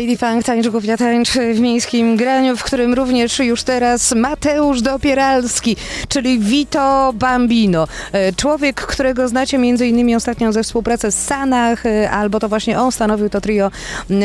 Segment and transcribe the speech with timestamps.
[0.00, 5.76] Lady Funk tańczy głupia tańczy w miejskim graniu, w którym również już teraz Mateusz Dopieralski,
[6.08, 7.88] czyli Vito Bambino.
[8.12, 12.80] E, Człowiek, którego znacie między innymi ostatnio ze współpracy z Sanach, e, albo to właśnie
[12.80, 13.70] on stanowił to trio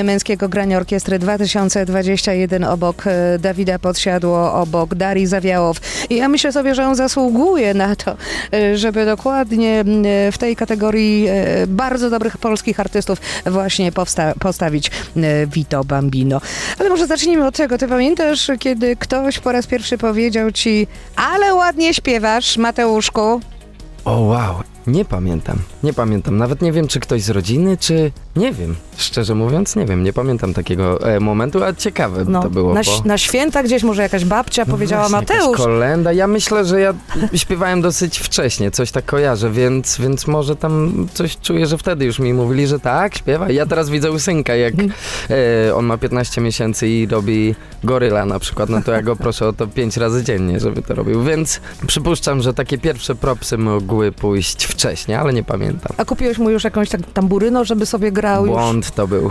[0.03, 5.77] męskiego grania orkiestry 2021 obok e, Dawida Podsiadło, obok Darii Zawiałow.
[6.09, 8.17] I ja myślę sobie, że on zasługuje na to,
[8.75, 9.83] żeby dokładnie
[10.31, 11.27] w tej kategorii
[11.67, 13.91] bardzo dobrych polskich artystów właśnie
[14.39, 16.41] postawić e, Vito Bambino.
[16.79, 17.77] Ale może zacznijmy od tego.
[17.77, 23.41] Ty pamiętasz, kiedy ktoś po raz pierwszy powiedział ci, ale ładnie śpiewasz, Mateuszku?
[24.05, 24.55] O wow,
[24.87, 25.57] nie pamiętam.
[25.83, 26.37] Nie pamiętam.
[26.37, 28.11] Nawet nie wiem, czy ktoś z rodziny, czy.
[28.35, 28.75] Nie wiem.
[28.97, 30.03] Szczerze mówiąc, nie wiem.
[30.03, 32.73] Nie pamiętam takiego e, momentu, a ciekawe to było.
[32.73, 33.01] na, bo...
[33.05, 35.57] na święta gdzieś może jakaś babcia No powiedziała właśnie, Mateusz.
[35.57, 36.13] kolenda.
[36.13, 36.93] Ja myślę, że ja
[37.33, 42.19] śpiewałem dosyć wcześnie, coś tak kojarzę, więc, więc może tam coś czuję, że wtedy już
[42.19, 43.49] mi mówili, że tak, śpiewa.
[43.51, 44.91] Ja teraz widzę Usynka, jak Mhm.
[45.67, 49.47] e, on ma 15 miesięcy i robi goryla na przykład, no to ja go proszę
[49.47, 51.23] o to 5 razy dziennie, żeby to robił.
[51.23, 55.95] Więc przypuszczam, że takie pierwsze propsy mogły pójść wcześniej, ale nie pamiętam.
[55.97, 58.55] A kupiłeś mu już jakąś tak tamburyno, żeby sobie grał już?
[58.55, 59.29] Błąd to był.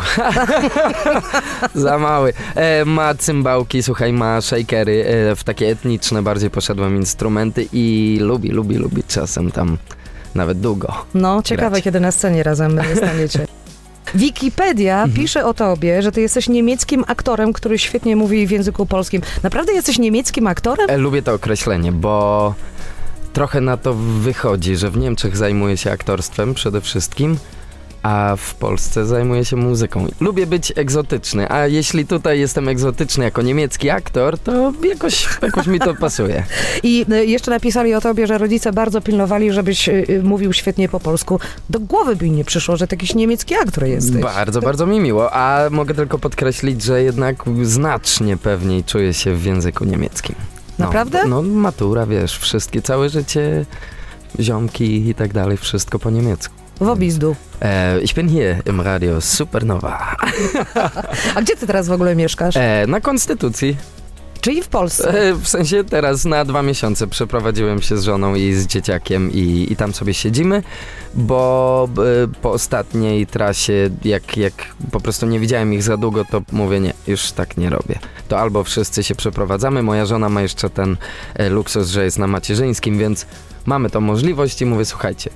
[1.74, 2.32] Za mały.
[2.54, 5.04] E, ma cymbałki, słuchaj, ma shakery.
[5.30, 9.78] E, w takie etniczne bardziej poszedłem instrumenty i lubi, lubi, lubi czasem tam
[10.34, 10.92] nawet długo.
[11.14, 11.84] No, ciekawe, grać.
[11.84, 13.46] kiedy na scenie razem staniecie.
[14.14, 15.12] Wikipedia Mhm.
[15.12, 19.22] pisze o tobie, że ty jesteś niemieckim aktorem, który świetnie mówi w języku polskim.
[19.42, 20.90] Naprawdę jesteś niemieckim aktorem?
[20.90, 22.54] E, lubię to określenie, bo
[23.32, 27.36] trochę na to wychodzi, że w Niemczech zajmuję się aktorstwem przede wszystkim,
[28.02, 30.06] a w Polsce zajmuję się muzyką.
[30.20, 35.78] Lubię być egzotyczny, a jeśli tutaj jestem egzotyczny jako niemiecki aktor, to jakoś, jakoś mi
[35.78, 36.44] to pasuje.
[36.82, 40.88] I y, jeszcze napisali o tobie, że rodzice bardzo pilnowali, żebyś y, y, mówił świetnie
[40.88, 41.40] po polsku.
[41.70, 44.22] Do głowy by nie przyszło, że jakiś niemiecki aktor jesteś.
[44.22, 49.44] Bardzo, bardzo mi miło, a mogę tylko podkreślić, że jednak znacznie pewniej czuję się w
[49.44, 50.34] języku niemieckim.
[50.80, 51.26] No, Naprawdę?
[51.26, 53.66] No, matura, wiesz, wszystkie, całe życie,
[54.40, 56.54] ziomki i tak dalej, wszystko po niemiecku.
[56.80, 57.36] W obizdu.
[57.62, 60.16] E, ich bin hier im Radio Supernova.
[61.34, 62.56] A gdzie ty teraz w ogóle mieszkasz?
[62.56, 63.76] E, na Konstytucji.
[64.40, 65.28] Czyli w Polsce.
[65.28, 69.66] E, w sensie teraz na dwa miesiące przeprowadziłem się z żoną i z dzieciakiem i,
[69.70, 70.62] i tam sobie siedzimy,
[71.14, 71.88] bo
[72.24, 74.52] e, po ostatniej trasie, jak, jak
[74.92, 77.98] po prostu nie widziałem ich za długo, to mówię nie, już tak nie robię.
[78.28, 80.96] To albo wszyscy się przeprowadzamy, moja żona ma jeszcze ten
[81.34, 83.26] e, luksus, że jest na macierzyńskim, więc
[83.66, 85.30] mamy tą możliwość i mówię, słuchajcie,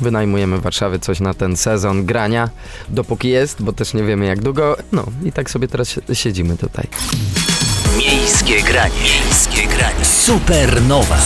[0.00, 2.50] wynajmujemy w Warszawie coś na ten sezon grania,
[2.88, 4.76] dopóki jest, bo też nie wiemy jak długo.
[4.92, 6.86] No i tak sobie teraz si- siedzimy tutaj.
[8.52, 10.04] Miejskie granie.
[10.04, 11.16] Supernowa.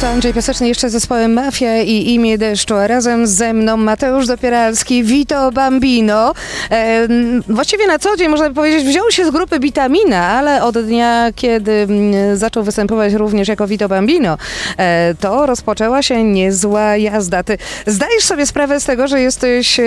[0.00, 4.26] To Andrzej Piaseczny jeszcze z zespołem Mafia i Imię Deszczu, a razem ze mną Mateusz
[4.26, 6.34] Dopieralski, Vito Bambino.
[6.70, 7.08] E,
[7.48, 11.30] właściwie na co dzień, można by powiedzieć, wziął się z grupy Bitamina, ale od dnia,
[11.36, 14.38] kiedy mm, zaczął występować również jako Vito Bambino,
[14.76, 17.42] e, to rozpoczęła się niezła jazda.
[17.42, 19.84] Ty zdajesz sobie sprawę z tego, że jesteś e,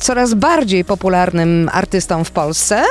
[0.00, 2.82] coraz bardziej popularnym artystą w Polsce?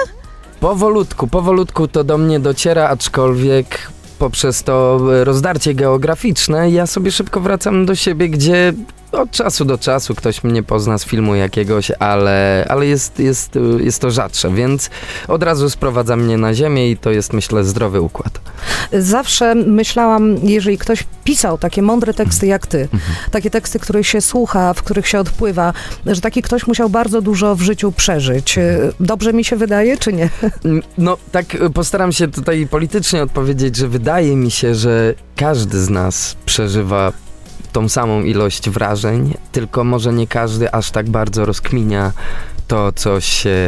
[0.60, 7.40] Powolutku, powolutku to do mnie dociera, aczkolwiek poprzez to e, rozdarcie geograficzne ja sobie szybko
[7.40, 8.74] wracam do siebie, gdzie
[9.12, 14.02] od czasu do czasu ktoś mnie pozna z filmu jakiegoś, ale, ale jest, jest, jest
[14.02, 14.90] to rzadsze, więc
[15.28, 18.42] od razu sprowadza mnie na ziemię i to jest myślę zdrowy układ.
[18.94, 22.88] Zawsze myślałam, jeżeli ktoś pisał takie mądre teksty jak ty,
[23.32, 25.74] takie teksty, których się słucha, w których się odpływa,
[26.06, 28.58] że taki ktoś musiał bardzo dużo w życiu przeżyć.
[28.58, 30.30] Y, Dobrze mi się wydaje, czy nie?
[30.98, 35.90] No, tak e, postaram się tutaj politycznie odpowiedzieć, że wydaje mi się, że każdy z
[35.90, 37.14] nas przeżywa
[37.72, 42.12] tą samą ilość wrażeń, tylko może nie każdy aż tak bardzo rozkminia
[42.70, 43.60] to, co się,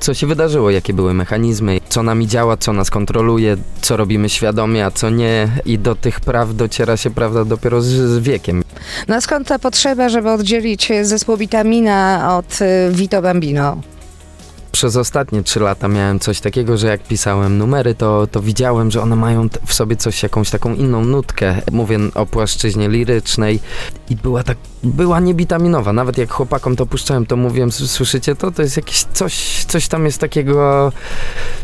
[0.00, 4.86] co się wydarzyło, jakie były mechanizmy, co nami działa, co nas kontroluje, co robimy świadomie,
[4.86, 5.48] a co nie.
[5.64, 8.62] I do tych praw dociera się, prawda, dopiero z, z wiekiem.
[9.08, 13.76] No skąd ta potrzeba, żeby oddzielić zespół Witamina od y, Vito Bambino?
[14.76, 19.02] Przez ostatnie trzy lata miałem coś takiego, że jak pisałem numery, to, to widziałem, że
[19.02, 21.54] one mają w sobie coś, jakąś taką inną nutkę.
[21.72, 23.60] Mówię o płaszczyźnie lirycznej
[24.10, 25.92] i była tak, była niebitaminowa.
[25.92, 28.50] Nawet jak chłopakom to puszczałem, to mówiłem, "S- słyszycie to?
[28.50, 30.92] To jest jakieś coś, coś tam jest takiego,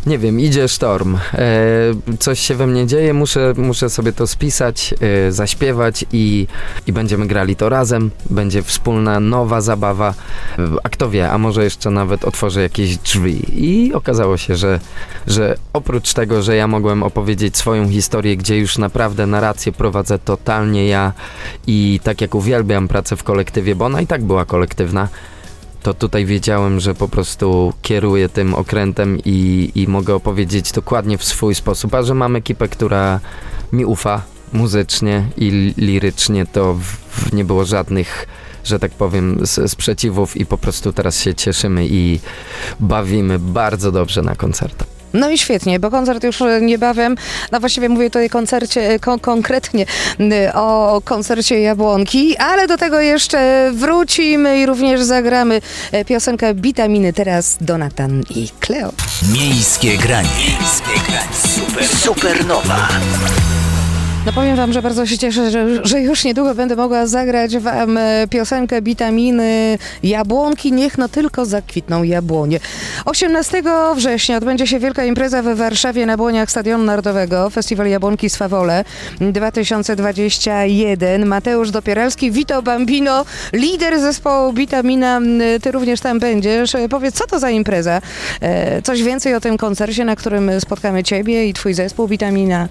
[0.06, 1.16] nie wiem, idzie sztorm.
[1.34, 1.38] E,
[2.18, 4.94] coś się we mnie dzieje, muszę, muszę sobie to spisać,
[5.28, 6.46] e, zaśpiewać i,
[6.86, 8.10] i będziemy grali to razem.
[8.30, 10.14] Będzie wspólna, nowa zabawa.
[10.84, 13.64] A kto wie, a może jeszcze nawet otworzę jakieś drzwi.
[13.66, 14.80] I okazało się, że,
[15.26, 20.86] że oprócz tego, że ja mogłem opowiedzieć swoją historię, gdzie już naprawdę narrację prowadzę totalnie
[20.86, 21.12] ja
[21.66, 25.08] i tak jak uwielbiam pracę w kolektywie, bo ona i tak była kolektywna,
[25.82, 31.24] to tutaj wiedziałem, że po prostu kieruję tym okrętem i, i mogę opowiedzieć dokładnie w
[31.24, 33.20] swój sposób, a że mam ekipę, która
[33.72, 34.22] mi ufa
[34.52, 38.26] muzycznie i li- lirycznie, to w, w nie było żadnych,
[38.64, 42.20] że tak powiem, sprzeciwów i po prostu teraz się cieszymy i
[42.80, 45.02] bawimy bardzo dobrze na koncertach.
[45.12, 47.16] No i świetnie, bo koncert już e, niebawem,
[47.52, 49.86] no właściwie mówię tutaj koncercie, e, kon konkretnie
[50.54, 55.60] o koncercie Jabłonki, ale do tego jeszcze wrócimy i również zagramy
[55.92, 57.12] e, piosenkę Witaminy.
[57.12, 58.92] Teraz Donatan i Cleo.
[59.34, 60.28] Miejskie granie.
[60.38, 61.28] Miejskie granie.
[61.34, 62.88] Super, supernowa.
[64.26, 67.98] No powiem wam, że bardzo się cieszę, że, że już niedługo będę mogła zagrać wam
[67.98, 70.72] e, piosenkę Witaminy Jabłonki.
[70.72, 72.60] Niech no tylko zakwitną jabłonie.
[73.04, 73.62] 18
[73.96, 77.50] września odbędzie się wielka impreza we Warszawie na błoniach Stadionu Narodowego.
[77.50, 78.84] Festiwal Jabłonki Swawole
[79.20, 81.26] 2021.
[81.26, 85.20] Mateusz Dopieralski, Vito Bambino, lider zespołu Witamina.
[85.62, 86.72] Ty również tam będziesz.
[86.90, 88.00] Powiedz, co to za impreza?
[88.40, 92.68] E, Coś więcej o tym koncercie, na którym spotkamy ciebie i twój zespół Witamina.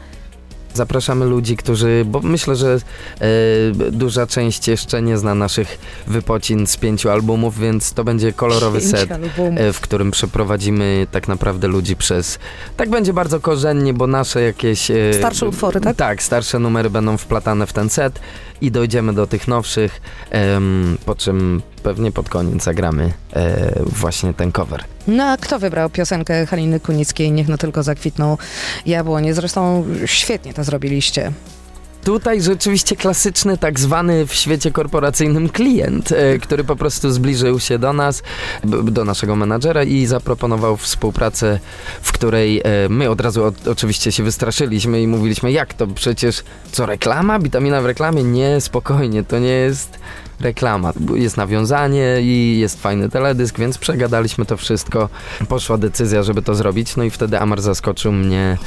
[0.73, 2.77] Zapraszamy ludzi, którzy, bo myślę, że
[3.21, 5.77] e, duża część jeszcze nie zna naszych
[6.07, 9.11] wypocin z pięciu albumów, więc to będzie kolorowy Pięć set.
[9.11, 9.59] albumów.
[9.59, 12.39] e, w którym przeprowadzimy tak naprawdę ludzi przez.
[12.77, 14.91] Tak będzie bardzo korzennie, bo nasze jakieś.
[14.91, 15.95] e, Starsze utwory, tak?
[15.95, 18.19] Tak, starsze numery będą wplatane w ten set
[18.61, 24.51] i dojdziemy do tych nowszych, em, po czym pewnie pod koniec zagramy e, właśnie ten
[24.51, 24.83] cover.
[25.07, 28.37] No a kto wybrał piosenkę Haliny Kunickiej Niech no tylko zakwitną
[28.85, 29.33] jabłonie?
[29.33, 31.31] Zresztą świetnie to zrobiliście.
[32.03, 37.79] Tutaj rzeczywiście klasyczny, tak zwany w świecie korporacyjnym klient, e, który po prostu zbliżył się
[37.79, 38.23] do nas,
[38.63, 41.59] b- do naszego menadżera i zaproponował współpracę,
[42.01, 46.43] w której e, my od razu o, oczywiście się wystraszyliśmy i mówiliśmy, jak to przecież,
[46.71, 47.39] co reklama?
[47.39, 48.23] Witamina w reklamie?
[48.23, 49.99] Nie, spokojnie, to nie jest
[50.41, 50.93] reklama.
[51.15, 55.09] Jest nawiązanie i jest fajny teledysk, więc przegadaliśmy to wszystko.
[55.49, 58.57] Poszła decyzja, żeby to zrobić, no i wtedy Amar zaskoczył mnie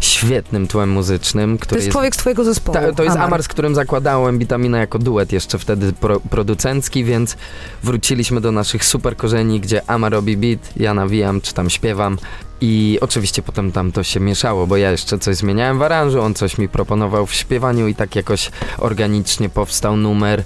[0.00, 2.78] świetnym tłem muzycznym, To który jest człowiek z twojego zespołu.
[2.78, 3.26] ta, to jest Amar.
[3.26, 7.36] Amar, z którym zakładałem Witamina jako duet jeszcze wtedy pro, producencki, więc
[7.82, 12.18] wróciliśmy do naszych super korzeni, gdzie Amar robi beat, ja nawijam czy tam śpiewam
[12.60, 16.34] i oczywiście potem tam to się mieszało, bo ja jeszcze coś zmieniałem w aranżu, on
[16.34, 20.42] coś mi proponował w śpiewaniu i tak jakoś organicznie powstał numer,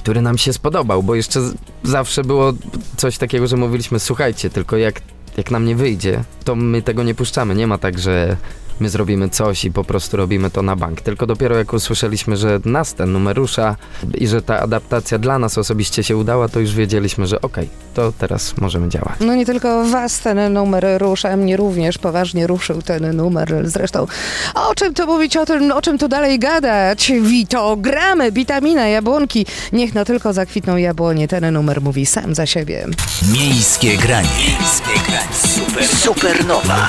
[0.00, 1.40] który nam się spodobał, bo jeszcze
[1.82, 2.52] zawsze było
[2.96, 5.00] coś takiego, że mówiliśmy, słuchajcie, tylko jak,
[5.36, 8.36] jak nam nie wyjdzie, to my tego nie puszczamy, nie ma tak, że
[8.80, 11.00] my zrobimy coś i po prostu robimy to na bank.
[11.00, 13.76] Tylko dopiero jak usłyszeliśmy, że nas ten numer rusza
[14.14, 18.12] i że ta adaptacja dla nas osobiście się udała, to już wiedzieliśmy, że okej, to
[18.18, 19.14] teraz możemy działać.
[19.20, 23.62] No nie tylko was ten numer rusza, mnie również poważnie ruszył ten numer.
[23.64, 24.06] Zresztą
[24.54, 27.12] o czym tu mówić, o, tym, o czym tu dalej gadać?
[27.22, 29.46] Wito, gramy, witamina, jabłonki.
[29.72, 31.28] Niech no tylko zakwitną jabłonie.
[31.28, 32.86] Ten numer mówi sam za siebie.
[33.32, 34.28] Miejskie granie.
[34.38, 35.28] Miejskie granie.
[35.32, 36.88] Super, supernowa.